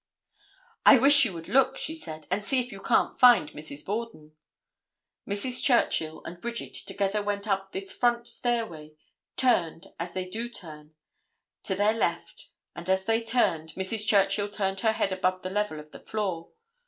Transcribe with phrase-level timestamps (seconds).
[0.83, 3.85] "I wish you would look," she said, "and see if you can't find Mrs.
[3.85, 4.35] Borden."
[5.29, 5.61] Mrs.
[5.63, 8.93] Churchill and Bridget together went up this front stairway,
[9.37, 10.95] turned, as they do turn,
[11.61, 14.07] to their left, and as they turned Mrs.
[14.07, 16.49] Churchill turned her head above the level of the floor.